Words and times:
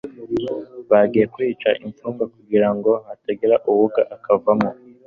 bagiye 0.89 1.25
kwica 1.33 1.69
imfungwa 1.85 2.23
kugira 2.33 2.69
ngo 2.75 2.91
hatagira 3.07 3.55
uwoga 3.69 4.01
akavamo 4.15 4.69